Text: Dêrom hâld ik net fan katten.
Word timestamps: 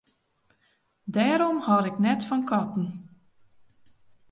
Dêrom 1.13 1.57
hâld 1.65 1.85
ik 1.89 1.97
net 2.05 2.21
fan 2.27 2.43
katten. 2.49 2.87